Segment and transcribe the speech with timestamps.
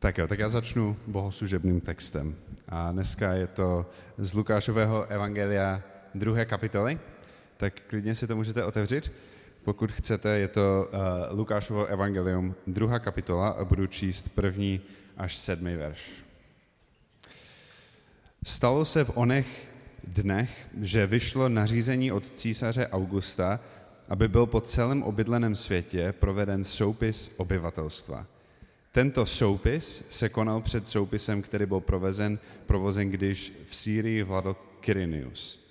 [0.00, 2.36] Tak jo, tak já začnu bohoslužebným textem.
[2.68, 3.86] A dneska je to
[4.18, 5.82] z Lukášového evangelia
[6.14, 6.98] druhé kapitoly,
[7.56, 9.12] tak klidně si to můžete otevřít.
[9.64, 14.80] Pokud chcete, je to uh, Lukášovo evangelium druhá kapitola a budu číst první
[15.16, 16.10] až sedmý verš.
[18.44, 19.68] Stalo se v onech
[20.04, 23.60] dnech, že vyšlo nařízení od císaře Augusta,
[24.08, 28.26] aby byl po celém obydleném světě proveden soupis obyvatelstva–
[28.92, 35.68] tento soupis se konal před soupisem, který byl provezen, provozen, když v Sýrii vládl Kyrinius.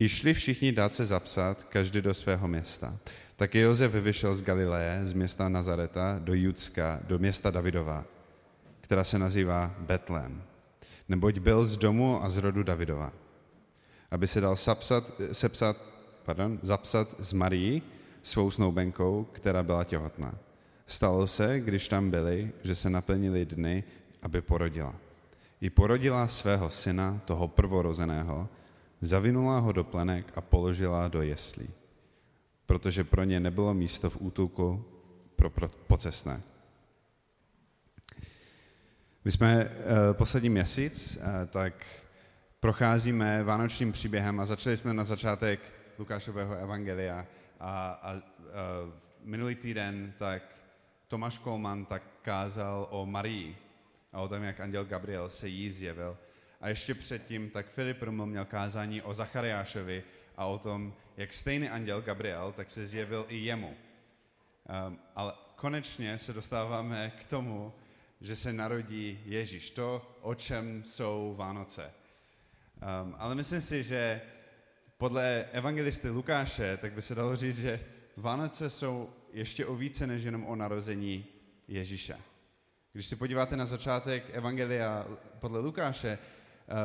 [0.00, 2.96] I šli všichni dát se zapsat, každý do svého města.
[3.36, 8.04] Tak Josef vyšel z Galileje, z města Nazareta, do Judska, do města Davidova,
[8.80, 10.42] která se nazývá Betlém.
[11.08, 13.12] Neboť byl z domu a z rodu Davidova.
[14.10, 15.76] Aby se dal sapsat, sepsat,
[16.24, 17.82] pardon, zapsat s Marií,
[18.22, 20.34] svou snoubenkou, která byla těhotná.
[20.92, 23.84] Stalo se, když tam byli, že se naplnili dny,
[24.22, 24.94] aby porodila.
[25.60, 28.48] I porodila svého syna, toho prvorozeného,
[29.00, 31.68] zavinula ho do plenek a položila do jeslí,
[32.66, 34.84] protože pro ně nebylo místo v útulku
[35.36, 35.50] pro
[35.86, 36.42] pocesné.
[39.24, 39.72] My jsme uh,
[40.12, 41.86] poslední měsíc, uh, tak
[42.60, 45.60] procházíme vánočním příběhem a začali jsme na začátek
[45.98, 47.26] Lukášového evangelia
[47.60, 48.20] a, a, a
[49.24, 50.61] minulý týden tak
[51.12, 53.56] Tomáš Kolman tak kázal o Marii
[54.12, 56.18] a o tom, jak anděl Gabriel se jí zjevil.
[56.60, 60.04] A ještě předtím tak Filip Ruml měl kázání o Zachariášovi
[60.36, 63.68] a o tom, jak stejný anděl Gabriel tak se zjevil i jemu.
[64.86, 67.72] Um, ale konečně se dostáváme k tomu,
[68.20, 71.92] že se narodí Ježíš, to, o čem jsou Vánoce.
[73.04, 74.20] Um, ale myslím si, že
[74.98, 77.80] podle evangelisty Lukáše, tak by se dalo říct, že
[78.16, 81.26] Vánoce jsou ještě o více než jenom o narození
[81.68, 82.16] Ježíše.
[82.92, 85.06] Když se podíváte na začátek Evangelia
[85.38, 86.18] podle Lukáše,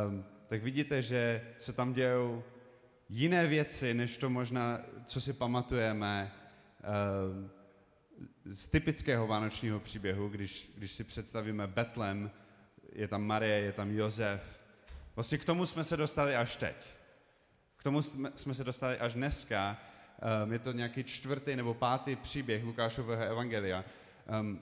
[0.08, 2.44] um, tak vidíte, že se tam dějou
[3.10, 6.32] jiné věci, než to možná, co si pamatujeme
[7.32, 7.50] um,
[8.46, 12.32] z typického vánočního příběhu, když, když si představíme Betlem,
[12.94, 14.60] je tam Marie, je tam Josef.
[15.16, 16.76] Vlastně k tomu jsme se dostali až teď.
[17.78, 18.02] K tomu
[18.36, 19.78] jsme se dostali až dneska,
[20.44, 23.86] um, je to nějaký čtvrtý nebo pátý příběh Lukášového evangelia.
[24.42, 24.62] Um,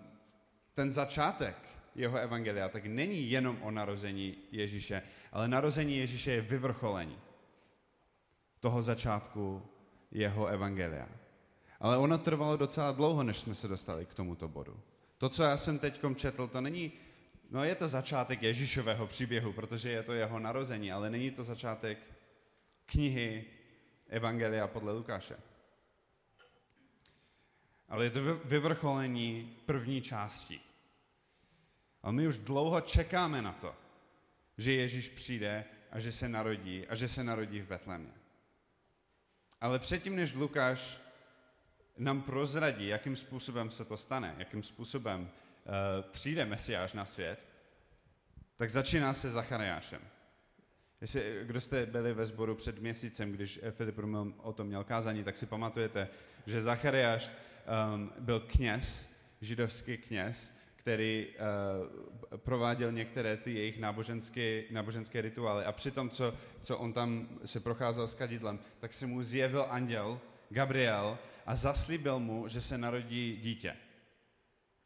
[0.74, 1.56] ten začátek
[1.96, 5.02] jeho evangelia tak není jenom o narození Ježíše,
[5.32, 7.18] ale narození Ježíše je vyvrcholení
[8.60, 9.62] toho začátku
[10.12, 11.08] jeho evangelia.
[11.80, 14.80] Ale ono trvalo docela dlouho, než jsme se dostali k tomuto bodu.
[15.18, 16.92] To, co já jsem teď četl, to není,
[17.52, 21.98] no je to začátek Ježíšového příběhu, protože je to jeho narození, ale není to začátek
[22.86, 23.46] knihy
[24.10, 25.38] Evangelia podle Lukáše.
[27.90, 30.60] Ale je to vyvrcholení první části.
[32.04, 33.76] A my už dlouho čekáme na to,
[34.58, 38.14] že Ježíš přijde a že se narodí a že se narodí v Betlemě.
[39.62, 41.00] Ale předtím, než Lukáš
[41.98, 47.48] nám prozradí, jakým způsobem se to stane, jakým způsobem uh, přijde Mesiáš na svět,
[48.56, 50.02] tak začíná se Zachariášem.
[51.06, 55.24] Jestli, kdo jste byli ve sboru před měsícem, když Filip Rumel o tom měl kázání,
[55.24, 56.08] tak si pamatujete,
[56.46, 57.32] že Zachariáš
[57.96, 59.10] um, byl kněz,
[59.42, 65.66] židovský kněz, který uh, prováděl některé ty jejich náboženské, náboženské rituály.
[65.66, 69.66] A při tom, co, co on tam se procházel s kadidlem, tak se mu zjevil
[69.70, 73.76] anděl, Gabriel, a zaslíbil mu, že se narodí dítě.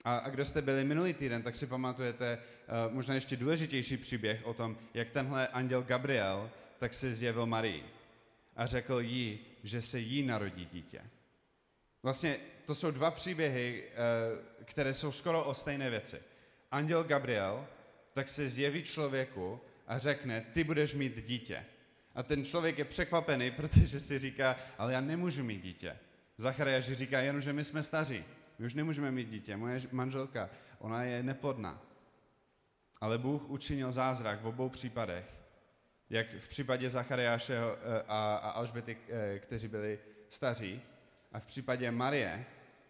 [0.03, 4.45] A, a kdo jste byli minulý týden, tak si pamatujete uh, možná ještě důležitější příběh
[4.45, 6.49] o tom, jak tenhle anděl Gabriel
[6.79, 7.85] tak se zjevil Marii
[8.55, 11.01] a řekl jí, že se jí narodí dítě.
[12.03, 16.21] Vlastně to jsou dva příběhy, uh, které jsou skoro o stejné věci.
[16.71, 17.67] Anděl Gabriel
[18.13, 21.65] tak se zjeví člověku a řekne, ty budeš mít dítě.
[22.15, 25.97] A ten člověk je překvapený, protože si říká, ale já nemůžu mít dítě.
[26.37, 28.25] Zachariáš říká, jenomže my jsme staří.
[28.59, 29.57] My už nemůžeme mít dítě.
[29.57, 30.49] Moje manželka,
[30.79, 31.81] ona je neplodná.
[33.01, 35.25] Ale Bůh učinil zázrak v obou případech.
[36.09, 40.81] Jak v případě Zachariáše eh, a, Alžbety, eh, kteří byli staří,
[41.31, 42.45] a v případě Marie,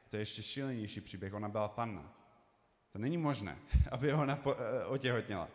[0.10, 2.14] to je ještě šílenější příběh, ona byla panna.
[2.92, 3.58] To není možné,
[3.92, 5.50] aby ona eh, otěhotněla.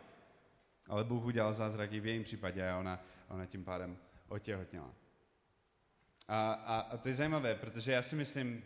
[0.87, 3.97] Ale Bůh udělal zázrak i v jejím případě a ona, ona tím pádem
[4.27, 4.93] otěhotněla.
[6.27, 8.63] A, a, a to je zajímavé, protože já si myslím,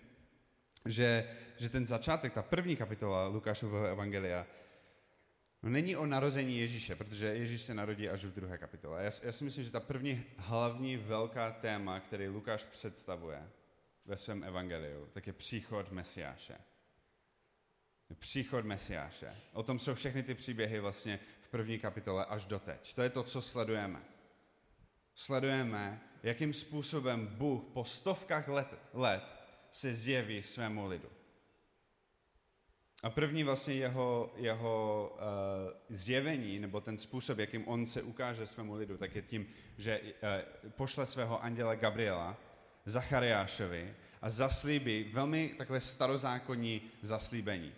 [0.85, 4.47] že, že ten začátek, ta první kapitola Lukášového evangelia,
[5.63, 9.03] no není o narození Ježíše, protože Ježíš se narodí až v druhé kapitole.
[9.03, 13.49] Já, já si myslím, že ta první hlavní velká téma, který Lukáš představuje
[14.05, 16.55] ve svém evangeliu, tak je příchod Mesiáše.
[18.19, 19.35] Příchod Mesiáše.
[19.53, 22.93] O tom jsou všechny ty příběhy vlastně v první kapitole až doteď.
[22.93, 23.99] To je to, co sledujeme.
[25.15, 29.38] Sledujeme, jakým způsobem Bůh po stovkách let, let
[29.71, 31.09] se zjeví svému lidu.
[33.03, 35.17] A první vlastně jeho, jeho uh,
[35.89, 40.69] zjevení, nebo ten způsob, jakým on se ukáže svému lidu, tak je tím, že uh,
[40.69, 42.37] pošle svého anděla Gabriela
[42.85, 47.73] Zachariášovi a zaslíbí velmi takové starozákonní zaslíbení.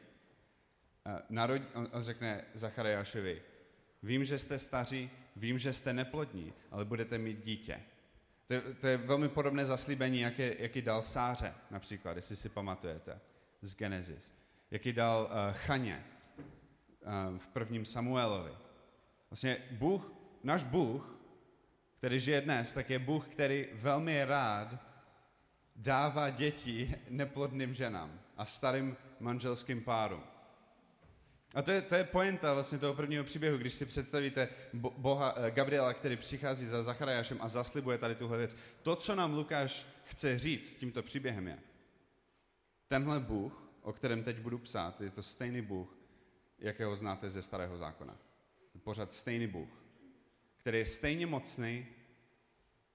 [1.05, 3.41] Uh, narod, on, on řekne Zachariášovi,
[4.03, 7.81] vím, že jste staří, vím, že jste neplodní, ale budete mít dítě.
[8.51, 13.19] To je, to je velmi podobné zaslíbení, jaké, jaký dal Sáře, například, jestli si pamatujete,
[13.62, 14.33] z Genesis
[14.71, 16.06] jaký dal uh, Chaně
[17.01, 18.51] uh, v prvním Samuelovi.
[19.30, 20.13] Vlastně Bůh,
[20.44, 21.19] náš Bůh,
[21.98, 24.77] který žije dnes, tak je Bůh, který velmi rád
[25.75, 30.24] dává děti neplodným ženám a starým manželským párům.
[31.56, 35.51] A to je, to je pointa vlastně toho prvního příběhu, když si představíte Boha, eh,
[35.51, 38.56] Gabriela, který přichází za Zachariášem a zaslibuje tady tuhle věc.
[38.81, 41.59] To, co nám Lukáš chce říct tímto příběhem je,
[42.88, 45.98] tenhle Bůh o kterém teď budu psát, je to stejný Bůh,
[46.59, 48.18] jakého znáte ze Starého zákona.
[48.83, 49.69] Pořád stejný Bůh,
[50.57, 51.88] který je stejně mocný,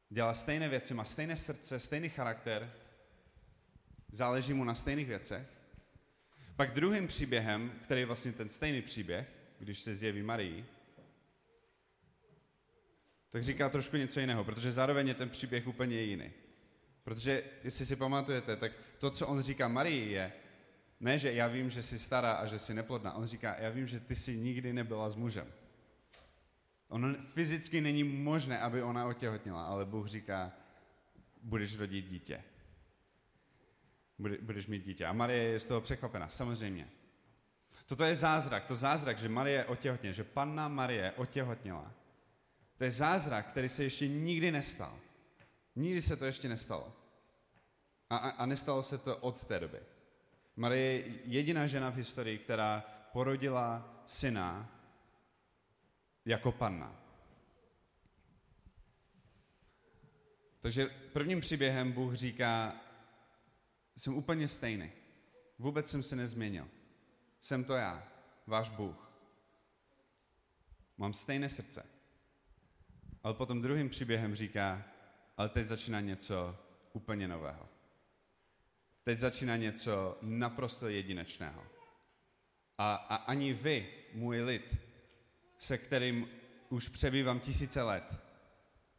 [0.09, 2.73] dělá stejné věci, má stejné srdce, stejný charakter,
[4.09, 5.56] záleží mu na stejných věcech.
[6.57, 9.27] Pak druhým příběhem, který je vlastně ten stejný příběh,
[9.59, 10.65] když se zjeví Marii,
[13.29, 16.31] tak říká trošku něco jiného, protože zároveň je ten příběh úplně jiný.
[17.05, 20.33] Protože, jestli si pamatujete, tak to, co on říká Marii, je,
[21.01, 23.13] ne, že já vím, že jsi stará a že jsi neplodná.
[23.13, 25.47] On říká, já vím, že ty jsi nikdy nebyla s mužem.
[26.89, 30.53] Ono fyzicky není možné, aby ona otěhotněla, ale Bůh říká,
[31.43, 32.43] budeš rodit dítě.
[34.19, 35.07] Budeš mít dítě.
[35.07, 36.91] A Marie je z toho překvapena, samozřejmě.
[37.87, 41.93] Toto je zázrak, to zázrak, že Marie otěhotně, že panna Marie otěhotněla.
[42.77, 44.99] To je zázrak, který se ještě nikdy nestal.
[45.77, 46.93] Nikdy se to ještě nestalo.
[48.11, 49.79] A, a, a nestalo se to od té doby.
[50.57, 54.69] Marie je jediná žena v historii, která porodila syna
[56.25, 56.97] jako panna.
[60.61, 62.81] Takže prvním příběhem Bůh říká,
[63.97, 64.93] jsem úplně stejný.
[65.59, 66.69] Vůbec jsem se nezměnil.
[67.41, 68.09] Jsem to já,
[68.47, 69.13] váš Bůh.
[70.99, 71.87] Mám stejné srdce.
[73.23, 74.85] Ale potom druhým příběhem říká,
[75.37, 76.59] ale teď začíná něco
[76.93, 77.69] úplně nového.
[79.05, 81.67] Teď začíná něco naprosto jedinečného.
[82.79, 84.77] A, a ani vy, můj lid,
[85.59, 86.29] se kterým
[86.69, 88.15] už přebývám tisíce let,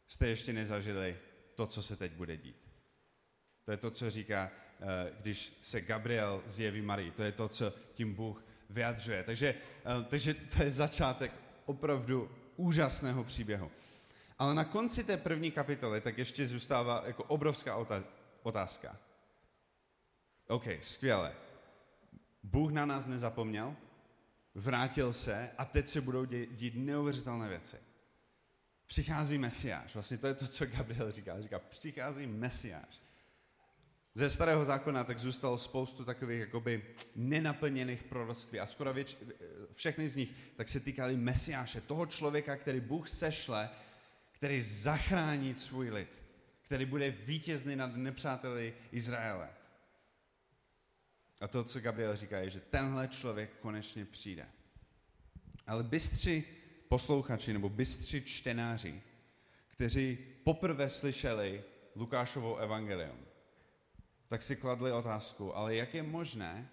[0.06, 1.18] jste ještě nezažili
[1.54, 2.68] to, co se teď bude dít.
[3.64, 4.50] To je to, co říká,
[5.20, 7.10] když se Gabriel zjeví Marii.
[7.10, 9.22] To je to, co tím Bůh vyjadřuje.
[9.22, 11.32] Takže, eh, takže to je začátek
[11.66, 13.70] opravdu úžasného příběhu.
[14.38, 17.86] Ale na konci té první kapitoly tak ještě zůstává jako obrovská
[18.42, 18.96] otázka.
[20.48, 21.32] OK, skvěle.
[22.42, 23.76] Bůh na nás nezapomněl,
[24.54, 27.76] vrátil se a teď se budou dít neuvěřitelné věci.
[28.86, 29.94] Přichází Mesiáš.
[29.94, 31.40] Vlastně to je to, co Gabriel říká.
[31.40, 33.00] Říká, přichází Mesiáš.
[34.18, 36.84] Ze starého zákona tak zůstalo spoustu takových jakoby
[37.16, 39.16] nenaplněných proroctví a skoro věč,
[39.72, 43.70] všechny z nich tak se týkali Mesiáše, toho člověka, který Bůh sešle,
[44.32, 46.22] který zachrání svůj lid,
[46.62, 49.48] který bude vítězný nad nepřáteli Izraele.
[51.40, 54.46] A to, co Gabriel říká, je, že tenhle člověk konečně přijde.
[55.66, 56.44] Ale bystři
[56.88, 59.02] poslouchači nebo bystři čtenáři,
[59.68, 63.27] kteří poprvé slyšeli Lukášovou evangelium,
[64.28, 66.68] tak si kladli otázku, ale jak je možné,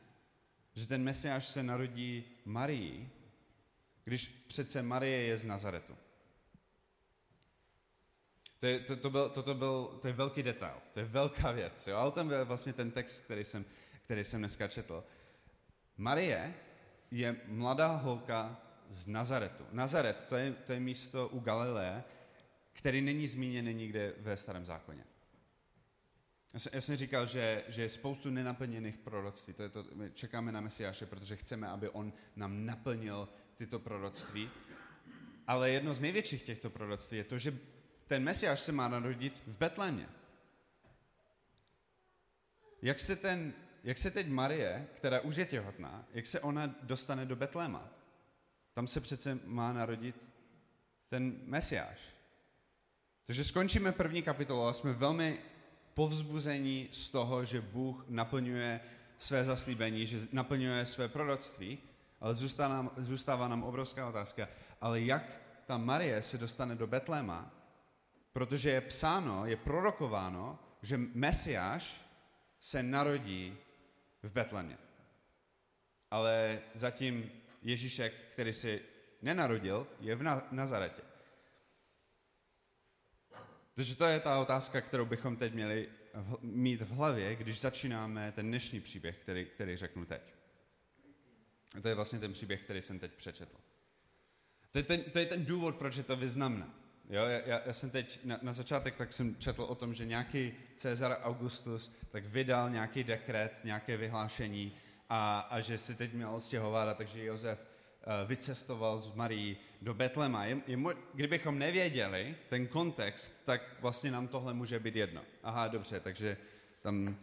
[0.73, 3.09] že ten mesiáš se narodí Marii,
[4.03, 5.97] když přece Marie je z Nazaretu?
[8.59, 11.51] To je, to, to, byl, to, to, byl, to je velký detail, to je velká
[11.51, 11.87] věc.
[11.87, 11.97] Jo?
[11.97, 13.65] Ale ten byl vlastně ten text, který jsem
[14.05, 15.03] který jsem dneska četl.
[15.97, 16.53] Marie
[17.11, 19.65] je mladá holka z Nazaretu.
[19.71, 22.03] Nazaret, to je, to je místo u Galileje,
[22.73, 25.03] který není zmíněný nikde ve starém zákoně.
[26.55, 29.53] Já jsem, já jsem říkal, že, že je spoustu nenaplněných proroctví.
[29.53, 34.49] To je to, my čekáme na Mesiáše, protože chceme, aby on nám naplnil tyto proroctví.
[35.47, 37.57] Ale jedno z největších těchto proroctví je to, že
[38.07, 40.09] ten Mesiáš se má narodit v Betlémě.
[42.81, 47.25] Jak se ten jak se teď Marie, která už je těhotná, jak se ona dostane
[47.25, 47.89] do Betléma?
[48.73, 50.15] Tam se přece má narodit
[51.09, 51.99] ten Mesiáš.
[53.25, 55.39] Takže skončíme první kapitolu a jsme velmi
[55.95, 58.79] povzbuzení z toho, že Bůh naplňuje
[59.17, 61.79] své zaslíbení, že naplňuje své proroctví,
[62.21, 64.47] ale zůstává nám, zůstává nám obrovská otázka,
[64.81, 67.51] ale jak ta Marie se dostane do Betléma,
[68.33, 72.01] protože je psáno, je prorokováno, že Mesiáš
[72.59, 73.57] se narodí
[74.23, 74.77] v Betlémě.
[76.11, 78.79] Ale zatím Ježíšek, který se
[79.21, 81.01] nenarodil, je v Nazaretě.
[83.75, 85.89] Takže to je ta otázka, kterou bychom teď měli
[86.41, 90.21] mít v hlavě, když začínáme ten dnešní příběh, který, který řeknu teď.
[91.77, 93.55] A to je vlastně ten příběh, který jsem teď přečetl.
[94.71, 96.65] To je ten, to je ten důvod, proč je to významné.
[97.09, 100.53] Jo, já, já jsem teď na, na začátek tak jsem četl o tom, že nějaký
[100.75, 104.77] Cezar Augustus tak vydal nějaký dekret, nějaké vyhlášení
[105.09, 107.59] a, a že se teď měl odstěhovat, takže Josef
[108.27, 110.45] vycestoval z Marí do Betlema.
[110.45, 110.77] Je, je,
[111.13, 115.21] kdybychom nevěděli ten kontext, tak vlastně nám tohle může být jedno.
[115.43, 116.37] Aha, dobře, takže
[116.81, 117.17] tam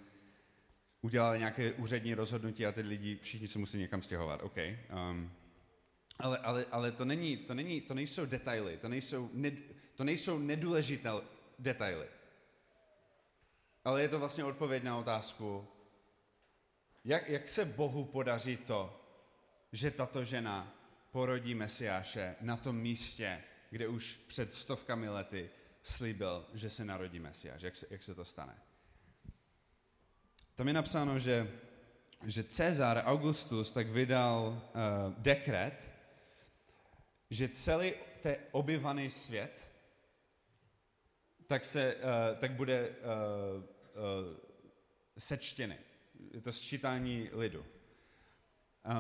[1.03, 4.43] udělali nějaké úřední rozhodnutí a ty lidi všichni se musí někam stěhovat.
[4.43, 4.57] OK.
[5.11, 5.33] Um,
[6.19, 9.51] ale, ale, ale to, není, to, není, to nejsou detaily, to nejsou, ne,
[9.95, 11.11] to nejsou nedůležité
[11.59, 12.07] detaily.
[13.85, 15.69] Ale je to vlastně odpověď na otázku,
[17.05, 19.02] jak, jak se Bohu podaří to,
[19.73, 20.75] že tato žena
[21.11, 25.51] porodí Mesiáše na tom místě, kde už před stovkami lety
[25.83, 27.63] slíbil, že se narodí Mesiáš.
[27.63, 28.55] Jak se, jak se to stane?
[30.55, 31.51] Tam je napsáno, že,
[32.25, 35.91] že Cezar Augustus tak vydal uh, dekret,
[37.31, 39.71] že celý ten obyvaný svět
[41.47, 42.01] tak, se, uh,
[42.39, 42.95] tak bude uh,
[43.63, 44.37] uh,
[45.19, 45.77] sečtěný.
[46.35, 47.67] Je to sčítání lidu.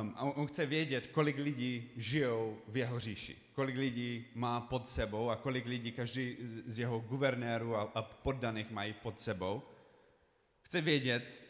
[0.00, 4.88] Um, a on chce vědět, kolik lidí žijou v jeho říši, kolik lidí má pod
[4.88, 6.36] sebou a kolik lidí každý
[6.66, 9.62] z jeho guvernérů a, a poddaných mají pod sebou.
[10.62, 11.42] Chce vědět,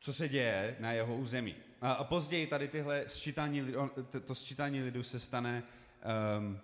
[0.00, 1.54] co se děje na jeho území.
[1.80, 3.64] A, a později tady tyhle sčítání,
[4.26, 5.62] to, sčítání lidů se stane
[6.38, 6.60] um,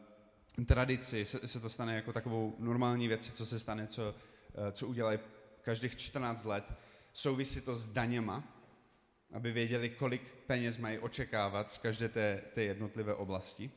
[0.66, 4.14] tradici, se, se to stane jako takovou normální věc, co se stane, co,
[4.54, 5.18] uh, co udělají
[5.62, 6.64] každých 14 let.
[7.12, 8.59] Souvisí to s daněma,
[9.32, 13.70] aby věděli, kolik peněz mají očekávat z každé té, té jednotlivé oblasti.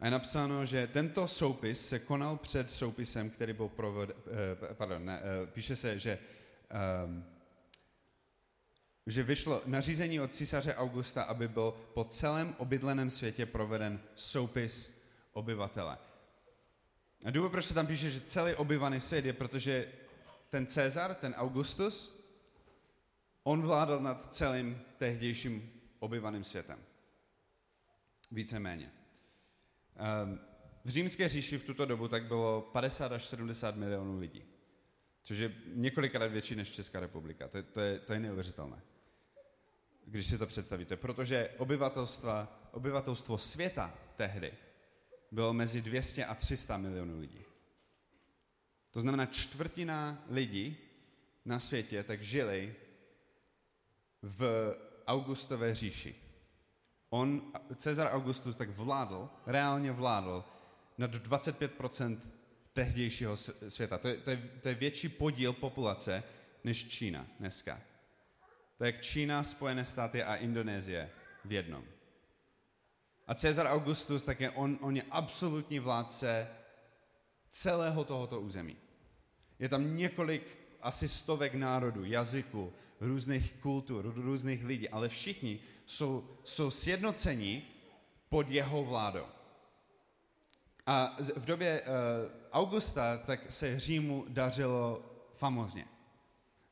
[0.00, 5.04] A je napsáno, že tento soupis se konal před soupisem, který byl provod, eh, pardon,
[5.04, 6.18] ne, eh, píše se, že,
[7.04, 7.24] um,
[9.06, 14.92] že vyšlo nařízení od císaře Augusta, aby byl po celém obydleném světě proveden soupis
[15.32, 15.98] obyvatele.
[17.24, 19.92] A důvod, proč se tam píše, že celý obyvaný svět je, protože
[20.50, 22.15] ten Cezar, ten Augustus,
[23.46, 26.78] On vládl nad celým tehdejším obyvaným světem.
[28.30, 28.92] Víceméně.
[29.96, 30.40] Ehm,
[30.84, 34.44] v římské říši v tuto dobu tak bylo 50 až 70 milionů lidí,
[35.22, 37.48] což je několikrát větší než Česká republika.
[37.48, 38.82] To je, to je, to je neuvěřitelné,
[40.06, 40.96] když si to představíte.
[40.96, 44.52] Protože obyvatelstva, obyvatelstvo světa tehdy
[45.32, 47.44] bylo mezi 200 a 300 milionů lidí.
[48.90, 50.76] To znamená, čtvrtina lidí
[51.44, 52.74] na světě tak žili
[54.26, 54.72] v
[55.06, 56.14] Augustové říši.
[57.10, 60.44] On, Cezar Augustus, tak vládl, reálně vládl
[60.98, 62.18] nad 25%
[62.72, 63.36] tehdejšího
[63.68, 63.98] světa.
[63.98, 66.22] To je, to, je, to je větší podíl populace
[66.64, 67.80] než Čína dneska.
[68.78, 71.10] To je jak Čína, Spojené státy a Indonésie
[71.44, 71.84] v jednom.
[73.26, 76.48] A Cezar Augustus, tak je, on, on je absolutní vládce
[77.50, 78.76] celého tohoto území.
[79.58, 86.70] Je tam několik, asi stovek národů, jazyků, různých kultur, různých lidí, ale všichni jsou, jsou
[86.70, 87.62] sjednoceni
[88.28, 89.24] pod jeho vládou.
[90.86, 91.86] A v době uh,
[92.52, 95.84] Augusta tak se Římu dařilo famozně.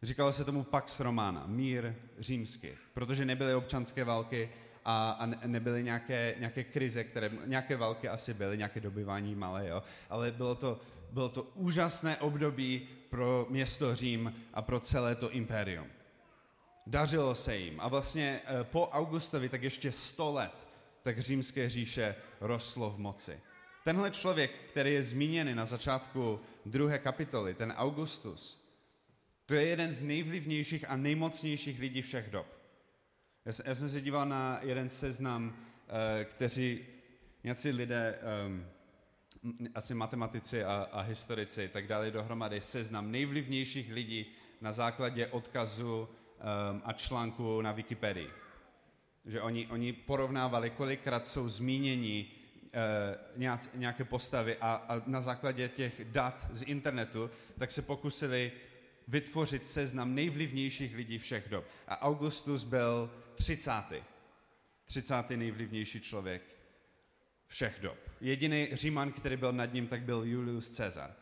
[0.03, 4.51] Říkalo se tomu Pax Romana, mír římský, protože nebyly občanské války
[4.85, 9.83] a, a nebyly nějaké, nějaké krize, které, nějaké války asi byly, nějaké dobyvání malé, jo,
[10.11, 15.87] ale bylo to, bylo to úžasné období pro město Řím a pro celé to impérium.
[16.87, 17.81] Dařilo se jim.
[17.81, 20.65] A vlastně eh, po Augustovi tak ještě 100 let
[21.05, 23.41] tak římské říše rostlo v moci.
[23.85, 28.65] Tenhle člověk, který je zmíněný na začátku druhé kapitoly, ten Augustus,
[29.47, 32.47] to je jeden z nejvlivnějších a nejmocnějších lidí všech dob.
[33.45, 35.57] Já, já jsem se díval na jeden seznam,
[35.89, 36.87] eh, kteří
[37.45, 38.67] nějací lidé, um,
[39.75, 44.27] asi matematici a, a historici, tak dali dohromady seznam nejvlivnějších lidí
[44.61, 46.09] na základě odkazu
[46.85, 48.31] a článku na Wikipedii.
[49.27, 52.27] Že oni, oni porovnávali, kolikrát jsou zmíněni
[53.27, 58.53] uh, nějaké postavy a, a na základě těch dat z internetu, tak se pokusili
[59.09, 61.65] vytvořit seznam nejvlivnějších lidí všech dob.
[61.89, 63.73] A Augustus byl 30.
[64.85, 65.31] 30.
[65.31, 66.43] nejvlivnější člověk
[67.47, 67.99] všech dob.
[68.21, 71.15] Jediný Říman, který byl nad ním, tak byl Julius Caesar.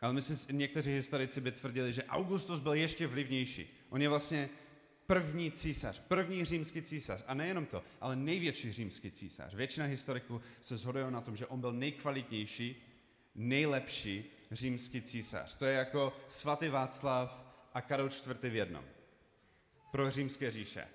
[0.00, 3.70] Ale myslím, někteří historici by tvrdili, že Augustus byl ještě vlivnější.
[3.88, 4.48] On je vlastně
[5.06, 7.24] první císař, první římský císař.
[7.26, 9.54] A nejenom to, ale největší římský císař.
[9.54, 12.82] Většina historiků se shoduje na tom, že on byl nejkvalitnější,
[13.34, 15.54] nejlepší římský císař.
[15.54, 17.44] To je jako svatý Václav
[17.74, 18.42] a Karol IV.
[18.42, 18.84] v jednom.
[19.90, 20.88] Pro římské říše.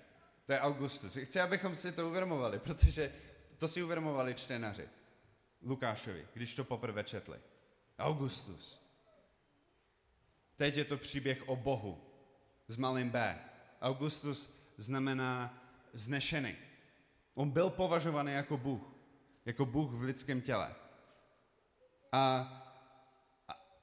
[0.46, 1.16] To je Augustus.
[1.16, 3.12] Chci, abychom si to uvědomovali, protože
[3.56, 4.88] to si uvědomovali čtenaři
[5.62, 7.38] Lukášovi, když to poprvé četli.
[7.98, 8.82] Augustus.
[10.56, 12.04] Teď je to příběh o Bohu
[12.68, 13.38] s malým B.
[13.82, 15.58] Augustus znamená
[15.92, 16.56] znešený.
[17.34, 18.82] On byl považovaný jako Bůh,
[19.44, 20.74] jako Bůh v lidském těle.
[22.12, 22.22] A,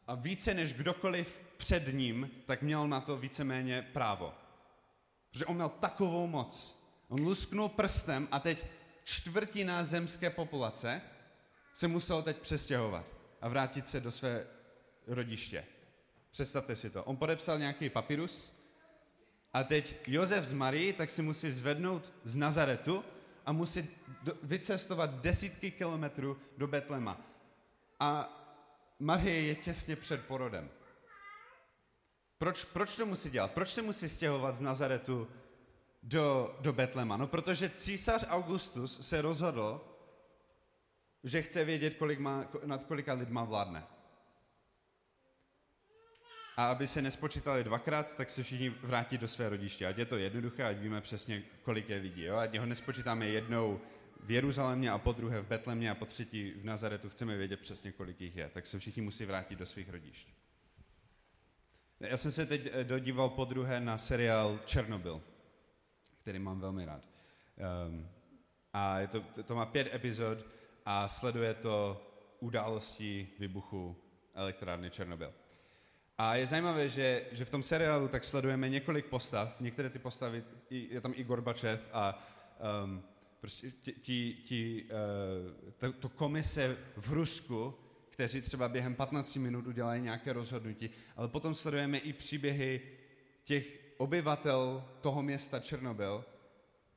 [0.07, 4.33] a, více než kdokoliv před ním, tak měl na to víceméně právo.
[5.31, 6.79] Protože on měl takovou moc.
[7.07, 8.65] On lusknul prstem a teď
[9.03, 11.01] čtvrtina zemské populace
[11.73, 13.05] se musel teď přestěhovat
[13.41, 14.47] a vrátit se do své
[15.07, 15.65] rodiště.
[16.31, 17.03] Představte si to.
[17.03, 18.58] On podepsal nějaký papirus
[19.53, 23.03] a teď Josef z Marii tak si musí zvednout z Nazaretu
[23.45, 23.89] a musí
[24.23, 27.21] do, vycestovat desítky kilometrů do Betlema.
[27.99, 28.35] A
[28.99, 30.69] Marie je těsně před porodem.
[32.37, 33.51] Proč, proč to musí dělat?
[33.51, 35.27] Proč se musí stěhovat z Nazaretu
[36.03, 37.17] do, do Betlema?
[37.17, 39.81] No, protože císař Augustus se rozhodl,
[41.23, 43.87] že chce vědět, kolik má, nad kolika lidma vládne.
[46.59, 49.87] A aby se nespočítali dvakrát, tak se všichni vrátí do své rodiště.
[49.87, 52.23] Ať je to jednoduché, ať víme přesně, kolik je lidí.
[52.23, 52.35] Jo?
[52.35, 53.79] Ať ho nespočítáme jednou
[54.23, 57.09] v Jeruzalémě a po druhé v Betlemě a po třetí v Nazaretu.
[57.09, 58.49] Chceme vědět přesně, kolik jich je.
[58.49, 60.27] Tak se všichni musí vrátit do svých rodišť.
[61.99, 65.21] Já jsem se teď eh, dodíval po druhé na seriál Černobyl,
[66.21, 67.03] který mám velmi rád.
[67.87, 68.09] Um,
[68.73, 70.45] a je to, to má pět epizod
[70.85, 72.07] a sleduje to
[72.39, 73.95] události vybuchu
[74.33, 75.33] elektrárny Černobyl.
[76.19, 80.43] A je zajímavé, že, že v tom seriálu tak sledujeme několik postav, některé ty postavy,
[80.69, 82.27] je tam i Gorbačev a
[82.83, 83.03] um,
[83.39, 87.73] prostě ti, ti, uh, to, to komise v Rusku,
[88.09, 92.81] kteří třeba během 15 minut udělají nějaké rozhodnutí, ale potom sledujeme i příběhy
[93.43, 96.25] těch obyvatel toho města Černobyl,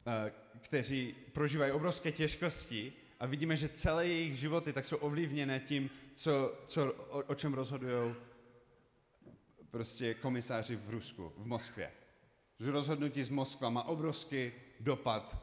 [0.07, 0.13] uh,
[0.61, 6.55] kteří prožívají obrovské těžkosti a vidíme, že celé jejich životy tak jsou ovlivněné tím, co,
[6.67, 8.15] co, o, o čem rozhodují
[9.73, 11.93] prostě komisáři v Rusku, v Moskvě.
[12.61, 15.39] Že rozhodnutí z Moskva má obrovský dopad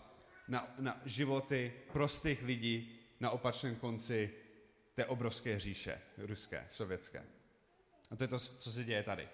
[0.47, 4.33] na, na životy prostých lidí na opačném konci
[4.93, 7.25] té obrovské říše ruské, sovětské.
[8.11, 9.27] A to je to, co se děje tady.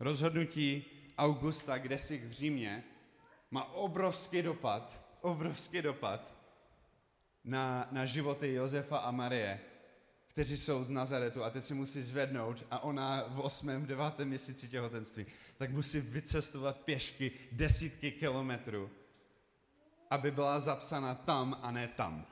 [0.00, 0.84] Rozhodnutí
[1.18, 2.84] Augusta, kde si v Římě,
[3.50, 6.34] má obrovský dopad, obrovský dopad
[7.44, 9.60] na, na životy Josefa a Marie,
[10.34, 13.86] kteří jsou z Nazaretu a teď si musí zvednout a ona v 8.
[13.86, 14.18] 9.
[14.24, 18.90] měsíci těhotenství, tak musí vycestovat pěšky desítky kilometrů,
[20.10, 22.26] aby byla zapsána tam a ne tam.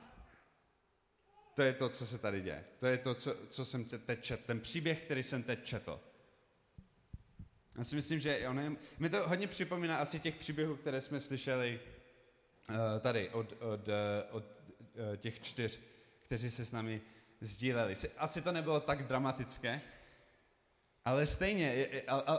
[1.53, 2.65] To je to, co se tady děje.
[2.79, 4.43] To je to, co, co jsem teď četl.
[4.45, 5.99] Ten příběh, který jsem teď četl.
[7.77, 11.19] Já si myslím, že on je, mi to hodně připomíná asi těch příběhů, které jsme
[11.19, 11.79] slyšeli
[12.69, 13.93] uh, tady od, od, uh,
[14.31, 15.79] od uh, těch čtyř,
[16.23, 17.01] kteří se s námi
[17.43, 17.93] sdíleli.
[18.17, 19.81] Asi to nebylo tak dramatické,
[21.05, 21.87] ale stejně,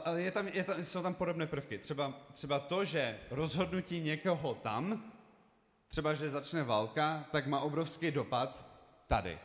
[0.05, 1.79] ale je tam, je tam, jsou tam podobné prvky.
[1.79, 5.13] Třeba, třeba to, že rozhodnutí někoho tam,
[5.89, 8.67] třeba, že začne válka, tak má obrovský dopad
[9.07, 9.39] tady.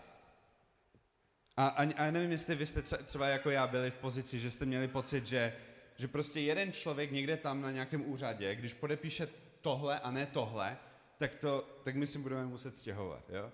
[1.58, 4.66] A, a, a nevím, jestli vy jste třeba jako já byli v pozici, že jste
[4.66, 5.56] měli pocit, že,
[5.96, 9.28] že prostě jeden člověk někde tam na nějakém úřadě, když podepíše
[9.62, 10.78] tohle a ne tohle,
[11.18, 13.30] tak, to, tak my si budeme muset stěhovat.
[13.30, 13.52] Jo?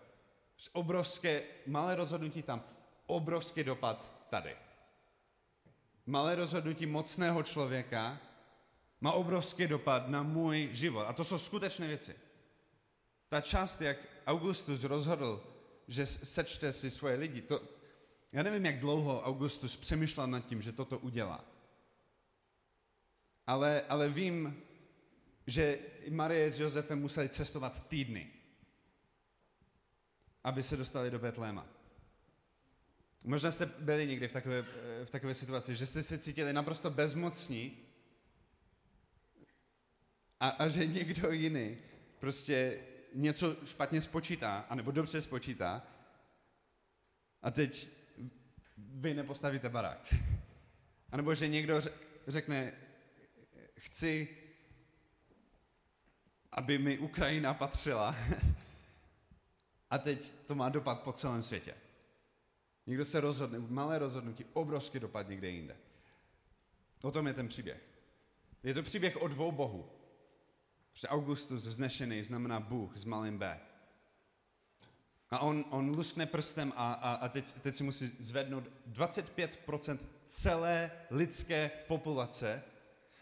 [0.74, 2.64] Obrovské, malé rozhodnutí tam,
[3.06, 4.56] obrovský dopad tady.
[6.06, 8.22] Malé rozhodnutí mocného člověka
[9.02, 11.06] má obrovský dopad na můj život.
[11.08, 12.16] A to jsou skutečné věci.
[13.30, 15.44] Ta část, jak Augustus rozhodl,
[15.88, 17.62] že sečte si svoje lidi, to,
[18.32, 21.46] já nevím, jak dlouho Augustus přemýšlel nad tím, že toto udělá.
[23.48, 24.64] Ale, ale vím,
[25.48, 28.35] že Marie s Josefem museli cestovat týdny
[30.46, 31.68] aby se dostali do Betléma.
[33.24, 34.62] Možná jste byli někdy v takové,
[35.06, 37.78] v takové situaci, že jste se cítili naprosto bezmocní
[40.40, 41.78] a, a že někdo jiný
[42.20, 42.80] prostě
[43.14, 45.88] něco špatně spočítá, anebo dobře spočítá
[47.42, 47.90] a teď
[48.78, 50.14] vy nepostavíte barák.
[51.12, 51.82] A nebo že někdo
[52.28, 52.74] řekne,
[53.78, 54.28] chci,
[56.52, 58.16] aby mi Ukrajina patřila.
[59.90, 61.76] A teď to má dopad po celém světě.
[62.88, 65.78] Někdo se rozhodne, malé rozhodnutí, obrovský dopad někde jinde.
[67.02, 67.92] O tom je ten příběh.
[68.64, 69.90] Je to příběh o dvou bohu.
[70.92, 73.60] Protože Augustus vznešený znamená Bůh s malým B.
[75.30, 80.92] A on, on luskne prstem a, a, a teď, teď si musí zvednout 25% celé
[81.10, 82.64] lidské populace.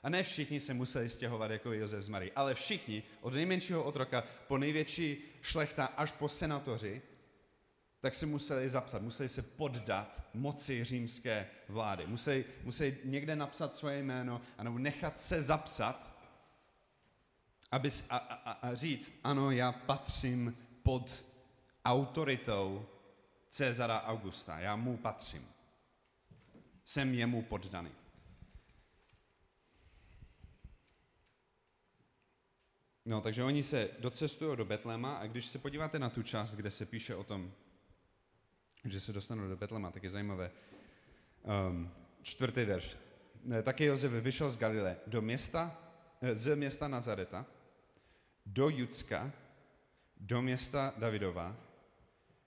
[0.04, 4.24] A ne všichni se museli stěhovat jako Josef z Marie, ale všichni, od nejmenšího otroka
[4.48, 7.02] po největší šlechta až po senatoři,
[8.02, 12.08] tak se museli zapsat, museli se poddat moci římské vlády.
[12.08, 16.14] Museli, museli někde napsat svoje jméno, anebo nechat se zapsat
[17.74, 21.26] aby, a, a, a říct, ano, já patřím pod
[21.86, 22.86] autoritou
[23.50, 25.48] Cezara Augusta, já mu patřím.
[26.86, 27.92] Jsem jemu poddaný.
[33.06, 36.72] No, takže oni se docestují do Betlema a když se podíváte na tu část, kde
[36.72, 37.52] se píše o tom,
[38.86, 40.52] že se dostanou do Betlema, tak je zajímavé.
[41.70, 42.98] Um, čtvrtý verš.
[43.64, 45.78] Také Josef vyšel z Galile do města,
[46.22, 47.46] eh, z města Nazareta,
[48.46, 49.32] do Judska,
[50.18, 51.56] do města Davidova,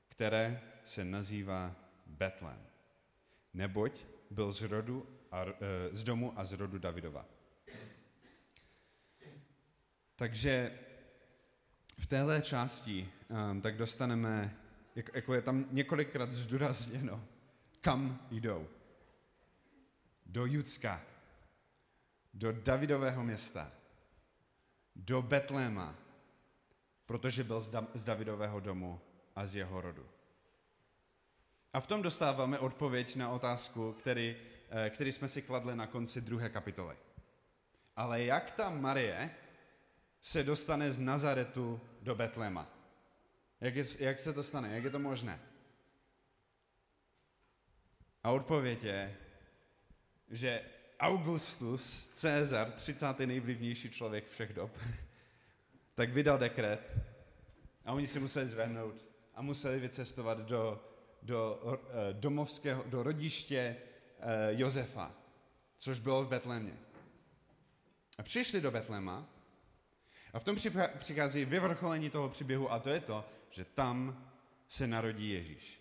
[0.08, 1.74] které se nazývá
[2.06, 2.66] Betlem.
[3.54, 5.54] Neboť byl z, rodu a, e,
[5.90, 7.26] z domu a z rodu Davidova.
[10.16, 10.78] Takže
[11.98, 13.08] v téhle části
[13.50, 14.56] um, tak dostaneme,
[14.94, 17.24] jak, jako je tam několikrát zdůrazněno,
[17.80, 18.68] kam jdou.
[20.26, 21.02] Do Judska,
[22.34, 23.72] do Davidového města,
[24.96, 25.94] do Betléma,
[27.06, 29.00] protože byl z, da- z Davidového domu
[29.36, 30.06] a z jeho rodu.
[31.72, 34.36] A v tom dostáváme odpověď na otázku, který,
[34.70, 36.96] eh, který jsme si kladli na konci druhé kapitoly.
[37.96, 39.30] Ale jak ta Marie
[40.26, 42.70] se dostane z Nazaretu do Betléma?
[43.60, 44.74] Jak, je, jak se to stane?
[44.74, 45.40] Jak je to možné?
[48.24, 49.16] A odpověď je,
[50.30, 50.62] že
[51.00, 53.18] Augustus Cezar, 30.
[53.18, 54.70] nejvlivnější člověk všech dob,
[55.94, 56.96] tak vydal dekret
[57.84, 60.84] a oni si museli zvednout a museli vycestovat do,
[61.22, 63.76] do eh, domovského, do rodiště
[64.18, 65.14] eh, Josefa,
[65.76, 66.78] což bylo v Betlémě.
[68.18, 69.35] A přišli do Betlema
[70.32, 70.56] a v tom
[70.98, 74.26] přichází vyvrcholení toho příběhu a to je to, že tam
[74.68, 75.80] se narodí Ježíš.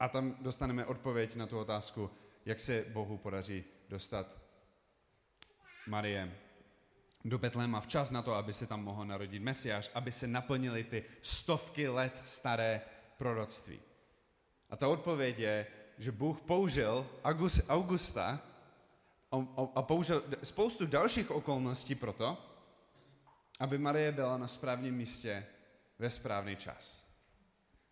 [0.00, 2.10] A tam dostaneme odpověď na tu otázku,
[2.46, 4.38] jak se Bohu podaří dostat
[5.86, 6.38] Marie
[7.24, 11.04] do Betléma včas na to, aby se tam mohl narodit Mesiáš, aby se naplnily ty
[11.22, 12.80] stovky let staré
[13.16, 13.80] proroctví.
[14.70, 15.66] A ta odpověď je,
[15.98, 17.06] že Bůh použil
[17.68, 18.40] Augusta
[19.74, 22.53] a použil spoustu dalších okolností pro to,
[23.60, 25.46] aby Marie byla na správném místě
[25.98, 27.06] ve správný čas.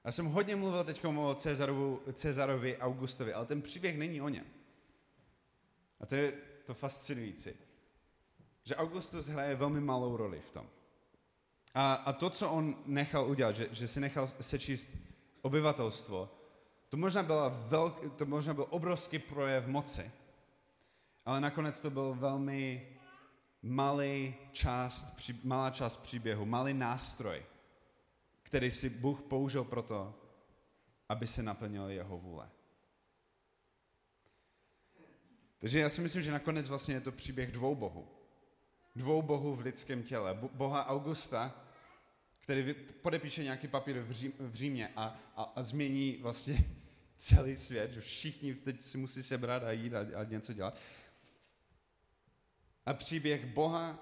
[0.04, 4.46] Já jsem hodně mluvil teď o Cezarovu, Cezarovi Augustovi, ale ten příběh není o něm.
[6.00, 6.32] A to je
[6.64, 7.50] to fascinující.
[8.64, 10.66] Že Augustus hraje velmi malou roli v tom.
[11.74, 14.88] A, a to, co on nechal udělat, že, že si nechal sečíst
[15.42, 16.30] obyvatelstvo,
[16.88, 20.10] to možná, byla velk, to možná byl obrovský projev moci,
[21.24, 22.88] ale nakonec to byl velmi
[23.62, 25.04] malý část,
[25.44, 27.42] malá část příběhu, malý nástroj,
[28.42, 30.14] který si Bůh použil proto,
[31.08, 32.50] aby se naplnil jeho vůle.
[35.58, 38.08] Takže já si myslím, že nakonec vlastně je to příběh dvou bohů.
[38.96, 40.38] Dvou bohů v lidském těle.
[40.52, 41.64] Boha Augusta,
[42.40, 46.64] který podepíše nějaký papír v, v Římě a, a, a změní vlastně
[47.16, 50.76] celý svět, že všichni teď si musí sebrat a jít a, a něco dělat.
[52.86, 53.98] A příběh Boha,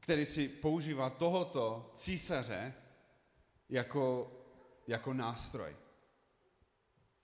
[0.00, 2.74] který si používá tohoto císaře
[3.68, 4.32] jako,
[4.86, 5.76] jako nástroj,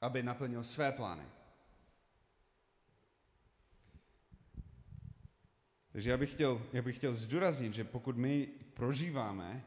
[0.01, 1.25] aby naplnil své plány.
[5.93, 9.65] Takže já bych, chtěl, já bych chtěl zdůraznit, že pokud my prožíváme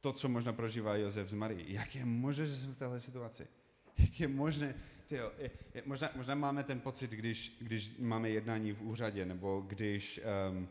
[0.00, 3.48] to, co možná prožívá Josef z Marii, jak je možné, že jsme v téhle situaci?
[3.98, 4.74] Jak je možné,
[5.12, 9.60] tyjo, je, je, možná, možná máme ten pocit, když, když máme jednání v úřadě, nebo
[9.60, 10.20] když,
[10.50, 10.68] um,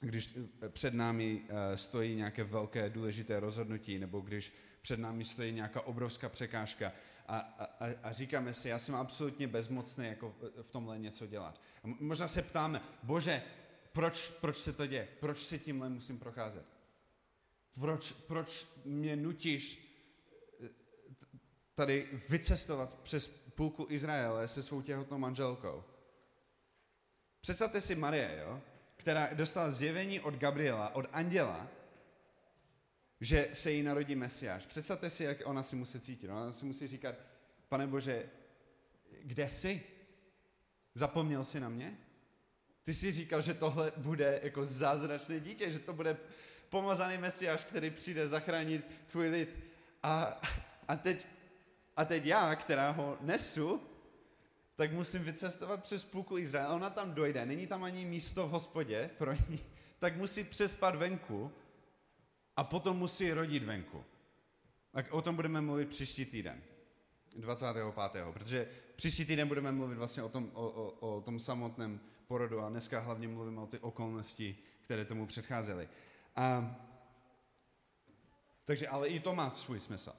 [0.00, 5.80] když před námi uh, stojí nějaké velké důležité rozhodnutí, nebo když před námi stojí nějaká
[5.80, 6.92] obrovská překážka
[7.26, 11.60] a, a, a říkáme si, já jsem absolutně bezmocný jako v tomhle něco dělat.
[11.84, 13.42] A možná se ptáme, bože,
[13.92, 15.08] proč, proč se to děje?
[15.20, 16.64] Proč si tímhle musím procházet?
[17.80, 19.92] Proč, proč mě nutíš
[20.64, 20.68] eh,
[21.74, 25.84] tady vycestovat přes půlku Izraele se svou těhotnou manželkou.
[27.40, 28.60] Představte si Marie, jo?
[28.96, 31.68] která dostala zjevení od Gabriela, od anděla,
[33.20, 34.66] že se jí narodí Mesiáš.
[34.66, 36.30] Představte si, jak ona si musí cítit.
[36.30, 37.14] Ona si musí říkat,
[37.68, 38.30] pane Bože,
[39.22, 39.82] kde jsi?
[40.94, 41.98] Zapomněl jsi na mě?
[42.82, 46.16] Ty jsi říkal, že tohle bude jako zázračné dítě, že to bude
[46.68, 49.56] pomazaný Mesiáš, který přijde zachránit tvůj lid.
[50.02, 50.40] A,
[50.88, 51.26] a, teď,
[51.96, 53.80] a teď já, která ho nesu,
[54.76, 56.74] tak musím vycestovat přes půlku Izraela.
[56.74, 59.60] Ona tam dojde, není tam ani místo v hospodě pro ní,
[59.98, 61.52] tak musí přespat venku
[62.56, 64.04] a potom musí rodit venku.
[64.90, 66.62] Tak o tom budeme mluvit příští týden,
[67.36, 67.84] 25.
[68.32, 72.68] Protože příští týden budeme mluvit vlastně o tom, o, o, o tom samotném porodu a
[72.68, 75.88] dneska hlavně mluvíme o ty okolnosti, které tomu předcházely.
[76.36, 76.76] A,
[78.64, 80.12] takže ale i to má svůj smysl.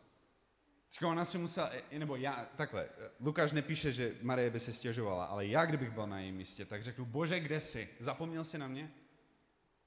[1.06, 5.66] Ona si musela, nebo já, takhle, Lukáš nepíše, že Marie by si stěžovala, ale já,
[5.66, 7.90] kdybych byl na jejím místě, tak řeknu, bože, kde jsi?
[8.00, 8.92] Zapomněl jsi na mě?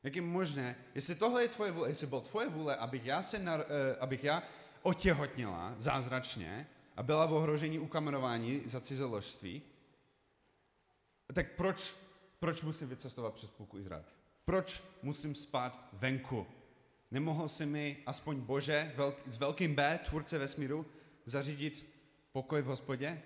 [0.02, 3.38] Jak je možné, jestli tohle je tvoje vůle, jestli byl tvoje vůle, abych já, se
[3.38, 3.66] nar, uh,
[4.00, 4.42] abych já
[4.82, 9.62] otěhotněla zázračně a byla v ohrožení ukamenování za cizoložství,
[11.32, 11.96] tak proč,
[12.38, 14.04] proč musím vycestovat přes půlku Izrael?
[14.44, 16.46] Proč musím spát venku?
[17.10, 20.86] Nemohl si mi aspoň Bože velk, s velkým B, tvůrce vesmíru,
[21.24, 21.86] zařídit
[22.32, 23.22] pokoj v hospodě?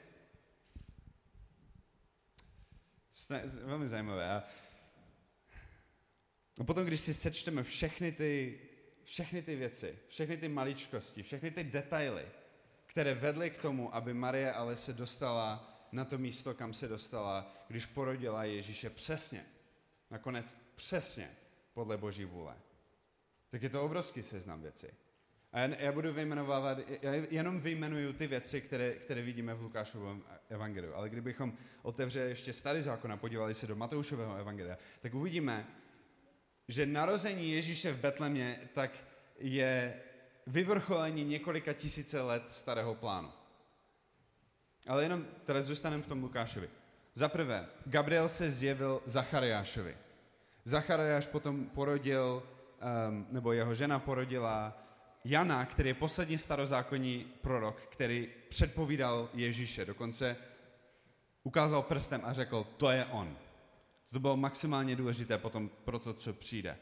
[3.64, 4.30] Velmi zajímavé.
[4.30, 4.44] A
[6.60, 8.60] a potom, když si sečteme všechny ty,
[9.04, 12.26] všechny ty věci, všechny ty maličkosti, všechny ty detaily,
[12.86, 17.52] které vedly k tomu, aby Marie ale se dostala na to místo, kam se dostala,
[17.68, 19.46] když porodila Ježíše přesně,
[20.10, 21.36] nakonec přesně
[21.72, 22.56] podle Boží vůle.
[23.54, 24.86] Tak je to obrovský seznam věcí.
[25.52, 30.94] A já, budu vyjmenovávat, já jenom vyjmenuju ty věci, které, které vidíme v Lukášovém evangeliu.
[30.94, 35.66] Ale kdybychom otevřeli ještě starý zákon a podívali se do Matoušového evangelia, tak uvidíme,
[36.68, 38.90] že narození Ježíše v Betlemě tak
[39.38, 40.02] je
[40.46, 43.32] vyvrcholení několika tisíce let starého plánu.
[44.86, 46.70] Ale jenom teda zůstaneme v tom Lukášovi.
[47.14, 49.96] Za prvé, Gabriel se zjevil Zachariášovi.
[50.64, 52.42] Zachariáš potom porodil,
[53.08, 54.78] um, nebo jeho žena porodila
[55.24, 59.84] Jana, který je poslední starozákonní prorok, který předpovídal Ježíše.
[59.84, 60.36] Dokonce
[61.42, 63.36] ukázal prstem a řekl, to je on.
[64.12, 66.76] To bylo maximálně důležité potom pro to, co přijde.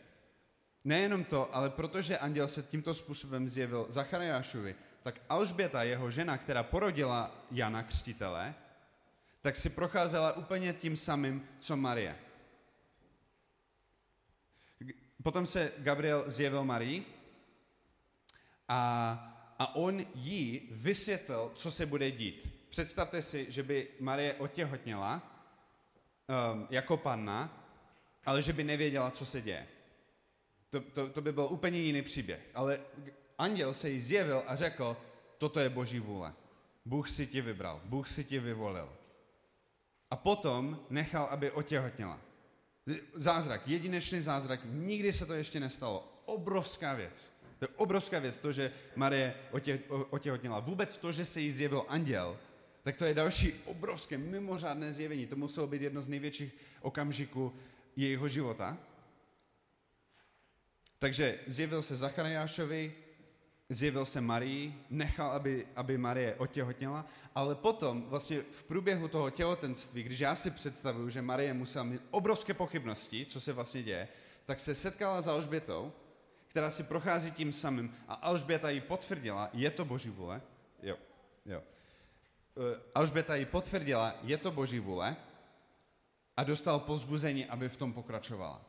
[0.84, 6.62] Nejenom to, ale protože anděl se tímto způsobem zjevil Zachariášovi, tak Alžběta, jeho žena, která
[6.62, 8.54] porodila Jana Křtitele,
[9.42, 12.18] tak si procházela úplně tím samým, co Marie.
[15.22, 17.06] Potom se Gabriel zjevil Marii
[18.68, 19.10] a,
[19.58, 22.48] a on jí vysvětlil, co se bude dít.
[22.68, 25.22] Představte si, že by Marie otěhotněla
[26.52, 27.66] um, jako panna,
[28.24, 29.68] ale že by nevěděla, co se děje.
[30.70, 32.40] To, to, to by byl úplně jiný příběh.
[32.54, 32.80] Ale
[33.38, 34.96] anděl se jí zjevil a řekl,
[35.38, 36.34] toto je boží vůle.
[36.84, 38.92] Bůh si ti vybral, Bůh si ti vyvolil.
[40.10, 42.20] A potom nechal, aby otěhotněla.
[43.14, 46.22] Zázrak, jedinečný zázrak, nikdy se to ještě nestalo.
[46.24, 47.32] Obrovská věc.
[47.58, 50.60] To je obrovská věc, to, že Marie otě, otěhotněla.
[50.60, 52.38] Vůbec to, že se jí zjevil anděl,
[52.82, 55.26] tak to je další obrovské, mimořádné zjevení.
[55.26, 57.54] To muselo být jedno z největších okamžiků
[57.96, 58.78] jejího života.
[60.98, 62.94] Takže zjevil se Zachariášovi,
[63.74, 70.02] zjevil se Marii, nechal, aby, aby Marie otěhotněla, ale potom vlastně v průběhu toho těhotenství,
[70.02, 74.08] když já si představuju, že Marie musela mít obrovské pochybnosti, co se vlastně děje,
[74.44, 75.92] tak se setkala s Alžbětou,
[76.48, 80.42] která si prochází tím samým a Alžběta jí potvrdila, je to boží vůle,
[80.82, 80.96] jo,
[81.46, 81.62] jo.
[82.56, 85.16] Eh, Alžběta jí potvrdila, je to boží vůle
[86.36, 88.64] a dostal pozbuzení, aby v tom pokračovala.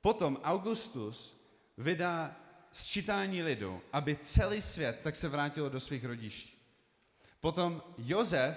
[0.00, 1.40] Potom Augustus
[1.78, 2.36] vydá
[2.78, 6.54] sčítání lidu, aby celý svět tak se vrátilo do svých rodišť.
[7.40, 8.56] Potom Jozef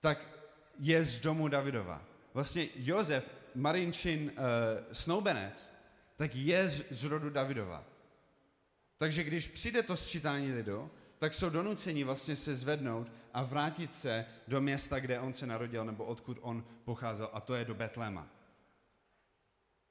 [0.00, 0.28] tak
[0.78, 2.02] je z domu Davidova.
[2.34, 4.32] Vlastně Jozef, Marinčin uh,
[4.92, 5.72] snoubenec,
[6.16, 7.84] tak je z, z rodu Davidova.
[8.98, 14.26] Takže když přijde to sčítání lidu, tak jsou donuceni vlastně se zvednout a vrátit se
[14.48, 18.33] do města, kde on se narodil, nebo odkud on pocházel, a to je do Betléma.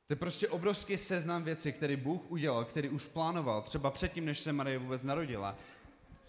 [0.07, 4.39] To je prostě obrovský seznam věcí, který Bůh udělal, který už plánoval, třeba předtím, než
[4.39, 5.55] se Marie vůbec narodila,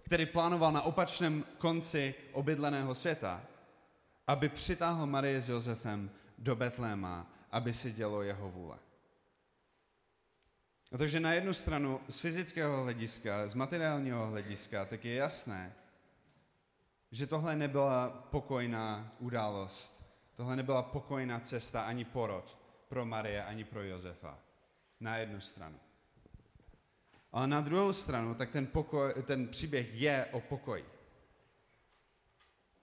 [0.02, 3.42] který plánoval na opačném konci obydleného světa,
[4.26, 8.78] aby přitáhl Marie s Josefem do Betléma, aby si dělo jeho vůle.
[10.92, 15.74] A takže na jednu stranu z fyzického hlediska, z materiálního hlediska, tak je jasné,
[17.10, 20.04] že tohle nebyla pokojná událost,
[20.36, 22.63] tohle nebyla pokojná cesta ani porod
[22.94, 24.38] pro Marie, ani pro Josefa.
[25.00, 25.80] Na jednu stranu.
[27.32, 30.84] Ale na druhou stranu, tak ten, pokoj, ten příběh je o pokoji.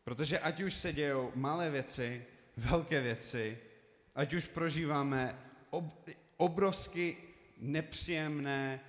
[0.04, 2.26] Protože ať už se dějou malé věci,
[2.58, 3.58] velké věci,
[4.16, 5.86] ať už prožíváme ob,
[6.38, 7.18] obrovsky
[7.58, 8.80] nepříjemné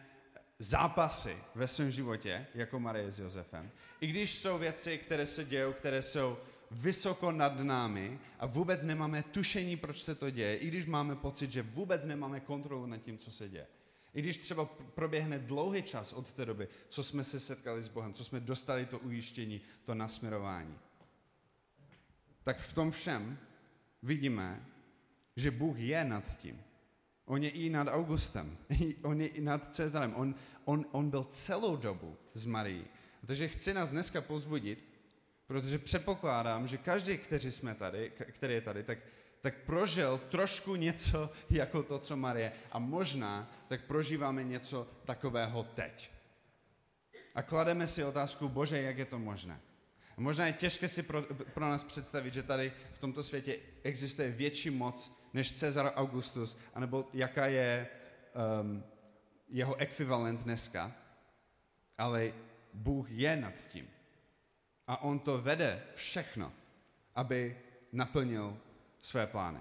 [0.59, 5.73] zápasy ve svém životě, jako Marie s Josefem, i když jsou věci, které se dějou,
[5.73, 6.39] které jsou
[6.73, 11.51] vysoko nad námi a vůbec nemáme tušení, proč se to děje, i když máme pocit,
[11.51, 13.67] že vůbec nemáme kontrolu nad tím, co se děje.
[14.15, 18.13] I když třeba proběhne dlouhý čas od té doby, co jsme se setkali s Bohem,
[18.13, 20.79] co jsme dostali to ujištění, to nasměrování,
[22.43, 23.39] tak v tom všem
[24.03, 24.67] vidíme,
[25.37, 26.63] že Bůh je nad tím.
[27.25, 28.59] On je i nad Augustem,
[29.03, 32.85] on je i nad Cezarem, on, on, on byl celou dobu s Marií.
[33.27, 34.92] Takže chci nás dneska pozbudit,
[35.53, 38.99] protože předpokládám, že každý, který jsme tady, který je tady, tak,
[39.41, 42.53] tak prožil trošku něco jako to, co Marie.
[42.73, 46.11] A možná tak prožíváme něco takového teď.
[47.35, 49.61] A klademe si otázku, bože, jak je to možné?
[50.17, 51.23] A možná je těžké si pro,
[51.55, 57.09] pro nás představit, že tady v tomto světě existuje větší moc než Cezar Augustus, anebo
[57.13, 57.89] jaká je
[58.61, 58.85] um,
[59.49, 60.93] jeho ekvivalent dneska.
[61.99, 62.33] Ale
[62.73, 63.89] Bůh je nad tím.
[64.87, 66.53] A on to vede všechno,
[67.15, 67.59] aby
[67.93, 68.59] naplnil
[69.01, 69.61] své plány.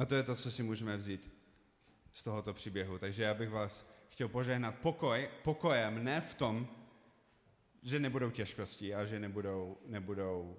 [0.00, 1.32] A to je to, co si můžeme vzít
[2.12, 2.98] z tohoto příběhu.
[2.98, 6.68] Takže já bych vás chtěl požehnat pokoj, pokojem, ne v tom,
[7.82, 10.56] že nebudou těžkosti a že nebudou, nebudou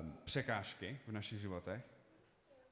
[0.00, 1.84] um, překážky v našich životech,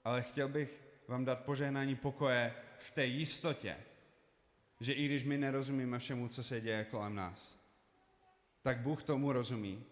[0.05, 3.77] ale chtěl bych vám dát požehnání pokoje v té jistotě,
[4.81, 7.60] že i když my nerozumíme všemu, co se děje kolem nás,
[8.63, 9.85] tak Bůh tomu rozumí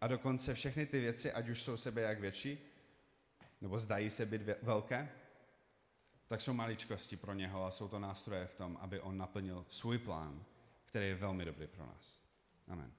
[0.00, 2.58] a dokonce všechny ty věci, ať už jsou sebe jak větší,
[3.60, 5.12] nebo zdají se být velké,
[6.26, 9.98] tak jsou maličkosti pro něho a jsou to nástroje v tom, aby on naplnil svůj
[9.98, 10.44] plán,
[10.84, 12.20] který je velmi dobrý pro nás.
[12.68, 12.92] Amen.